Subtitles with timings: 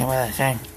[0.00, 0.69] ¿Qué voy a decir?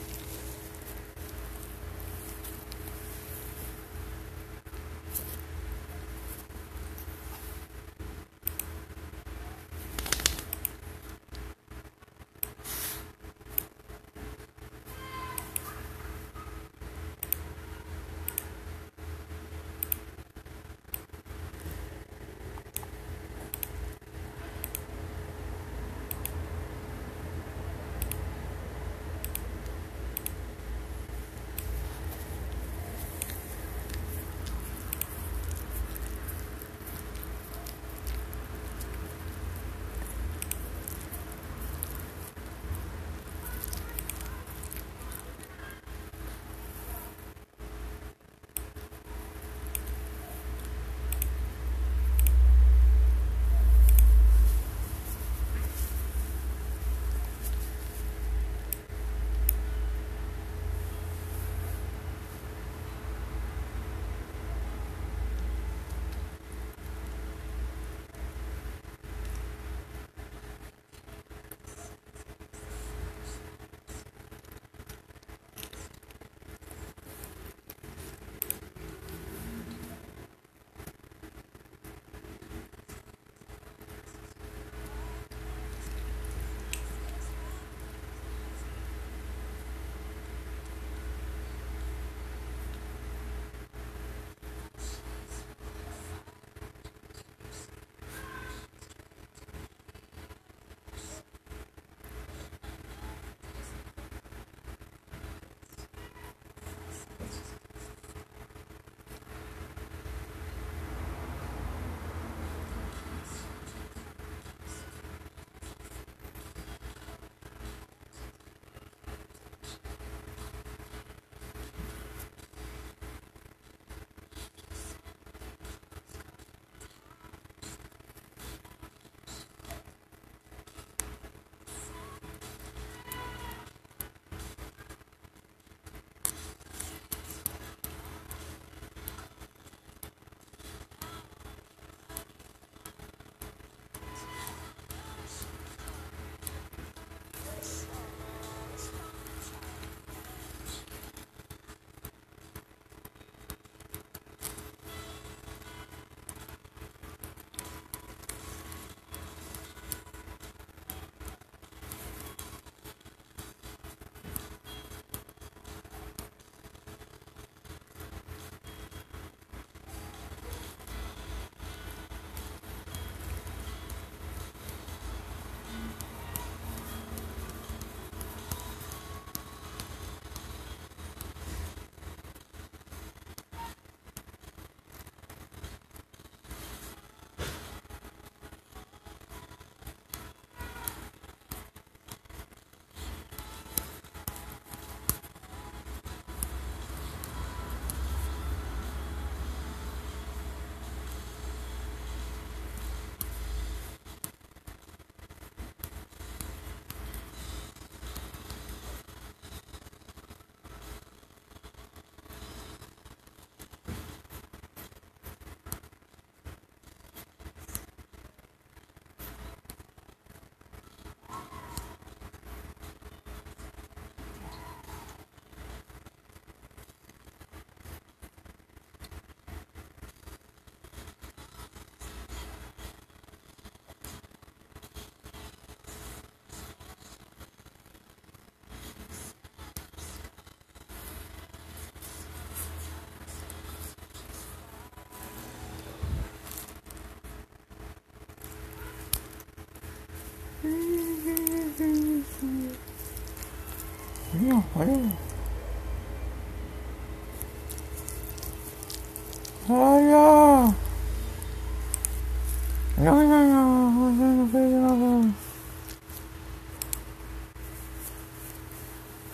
[251.73, 251.79] ほ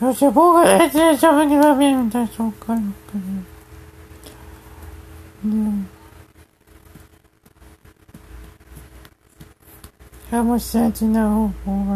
[0.01, 2.73] よし、僕が大事喋りがえるんだ、そっか。
[2.75, 2.93] ね
[10.31, 11.87] 咱们小镇的红红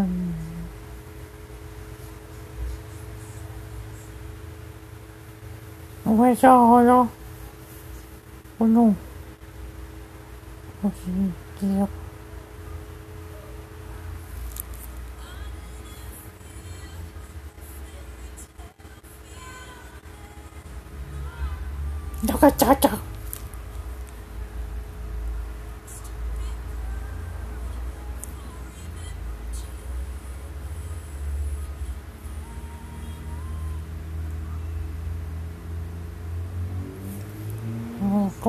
[6.04, 7.08] 花，晚上好呀！
[8.58, 8.96] 观众，
[10.82, 11.12] 我是
[11.60, 11.88] 记者，
[22.25, 23.02] 大家早早。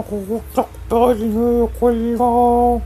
[0.09, 2.83] 고국적들이 권력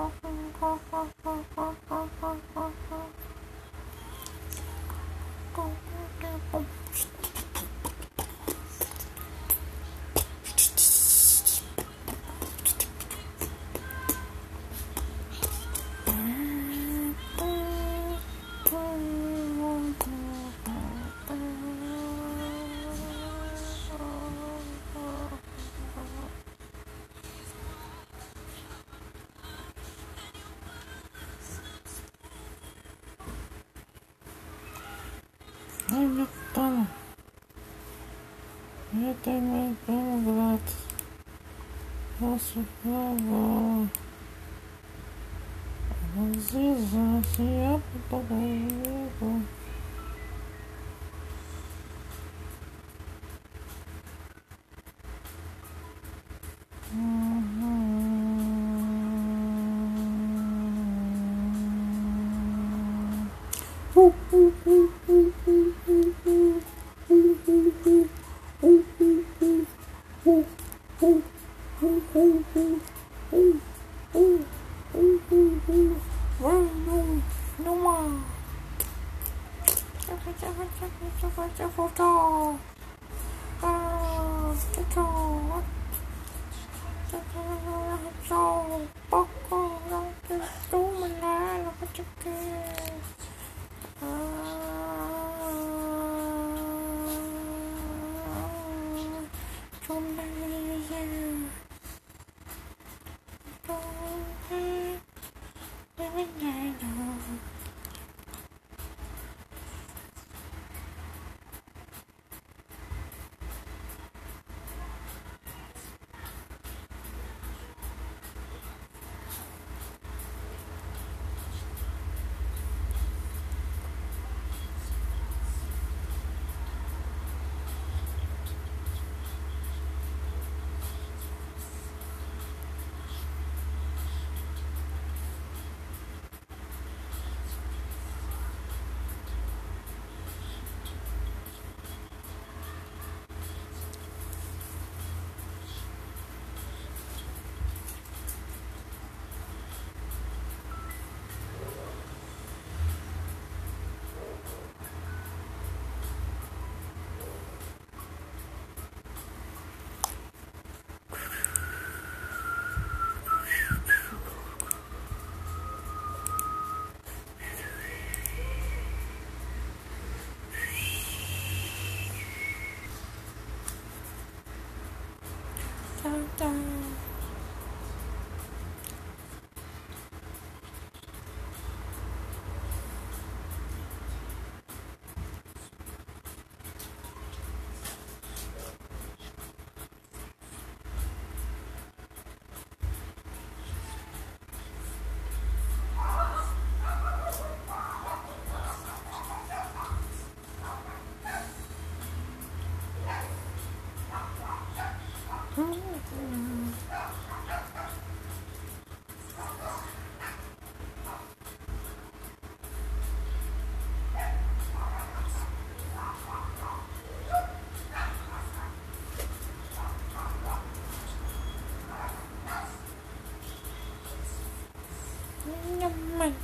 [0.00, 2.89] フォーフォーフォーフォーフォーフォー。
[39.22, 40.76] tem um emprego grátis.
[42.18, 43.88] Posso provar.
[46.16, 47.80] Mas isso se é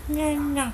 [0.08, 0.72] Nha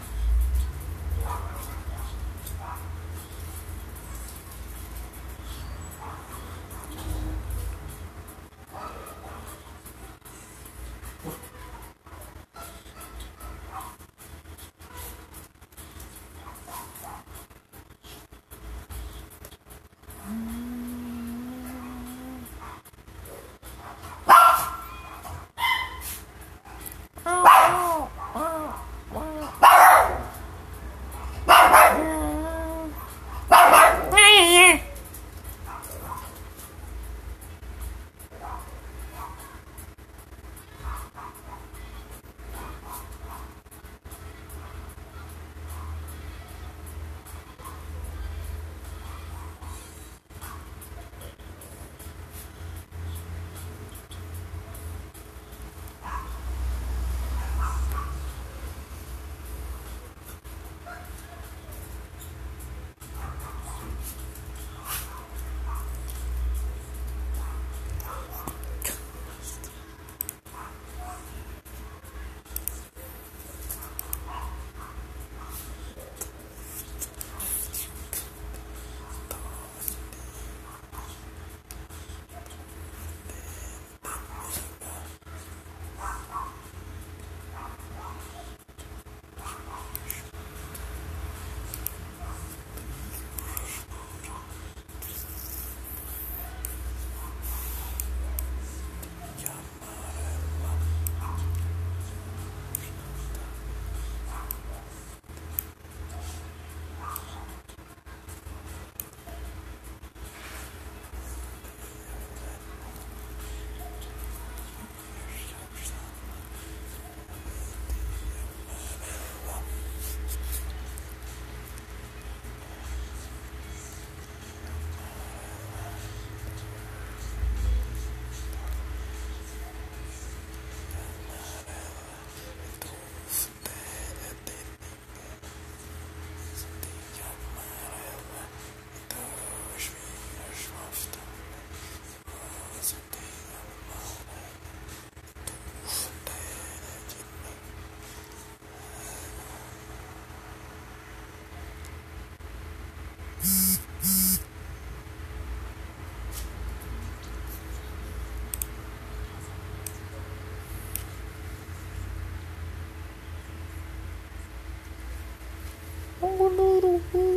[166.57, 167.32] little, little.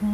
[0.00, 0.06] Wait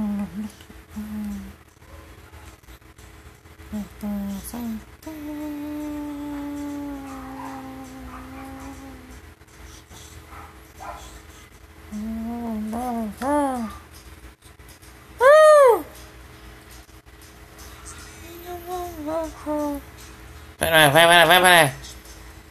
[20.62, 21.72] a minute, wait a minute, wait a minute.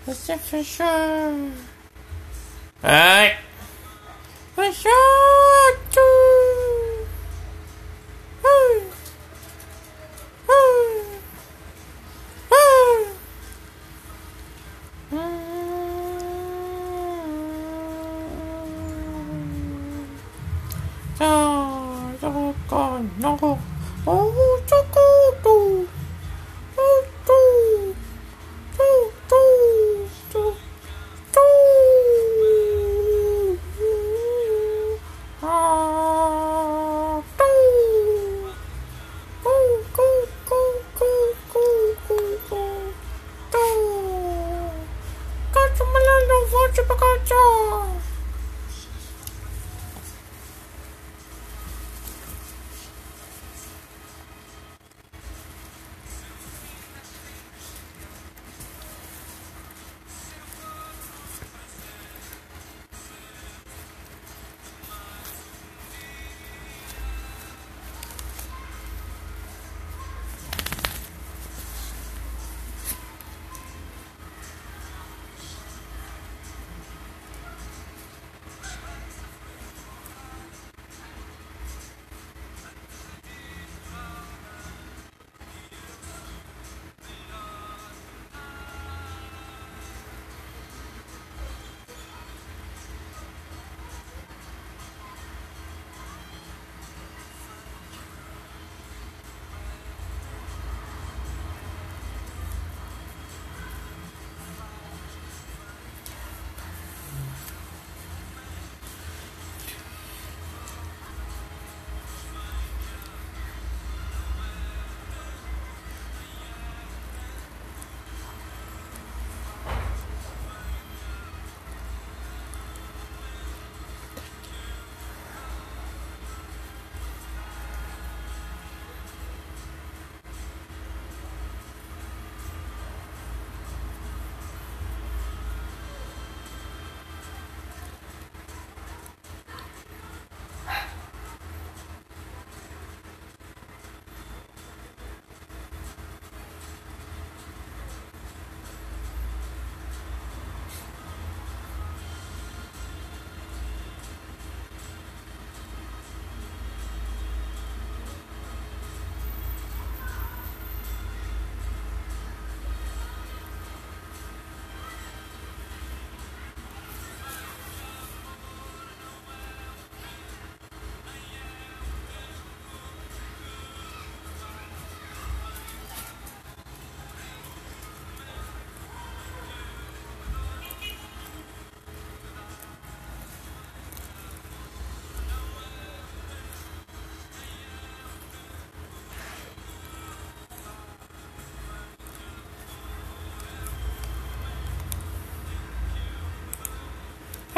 [0.08, 1.52] It's different, sure.
[2.82, 3.35] Alright.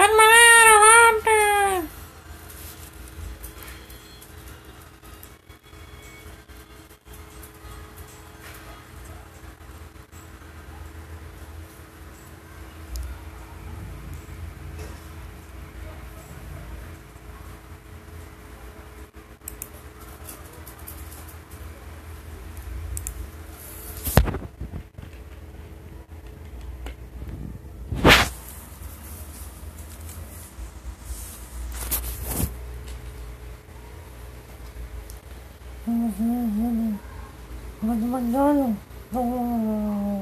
[0.08, 0.37] One.
[35.88, 36.98] Возможно,
[37.82, 38.76] возможно,
[39.14, 40.17] возможно,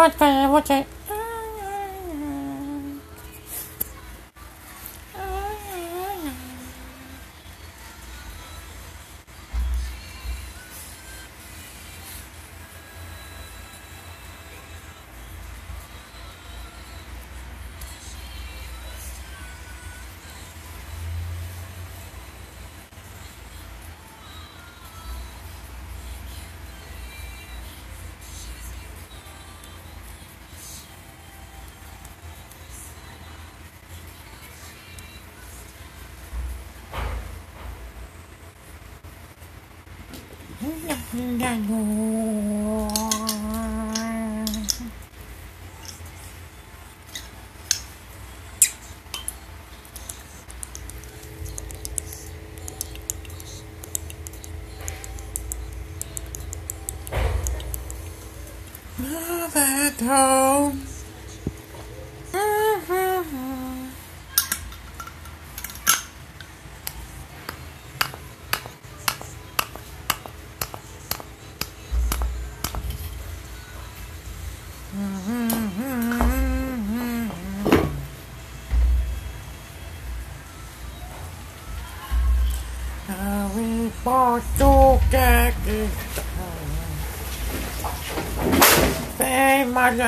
[0.00, 0.86] What the what the
[41.38, 42.88] là ngủ
[59.54, 60.79] và thông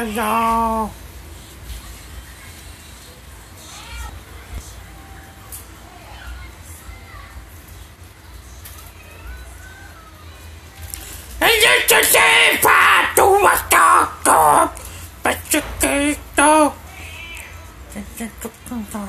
[0.02, 0.90] 살려줘.
[11.40, 14.72] 이제 봐도 왔다고
[15.22, 16.74] 맛있게 있어.
[17.92, 19.06] 진짜 좋다.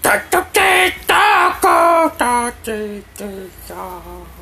[0.00, 4.37] 다 똑같다고 다 똑같다.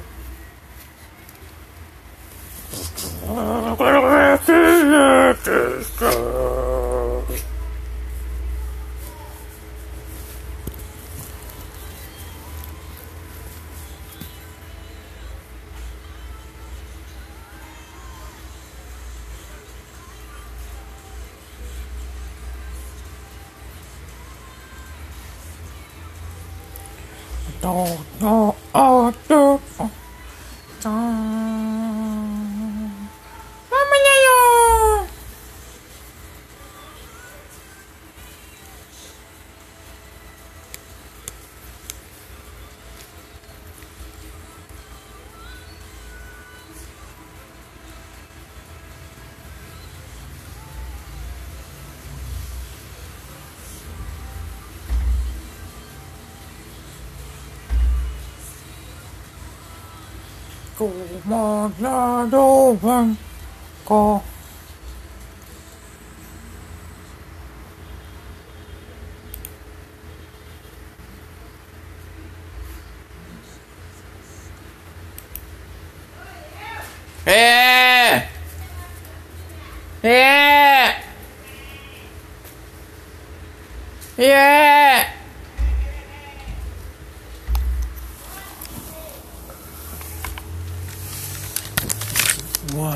[27.67, 28.55] Oh, no,
[60.77, 63.17] Kumagladoban
[63.89, 64.21] ko.
[64.21, 64.26] Yeah!